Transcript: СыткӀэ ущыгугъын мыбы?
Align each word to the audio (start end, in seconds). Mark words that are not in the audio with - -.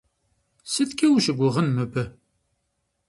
СыткӀэ 0.71 1.07
ущыгугъын 1.13 1.67
мыбы? 1.75 2.03